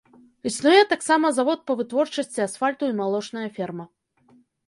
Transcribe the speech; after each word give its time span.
Існуе 0.51 0.79
таксама 0.93 1.27
завод 1.39 1.59
па 1.67 1.73
вытворчасці 1.83 2.43
асфальту 2.47 2.83
і 2.93 2.97
малочная 3.01 3.47
ферма. 3.59 3.85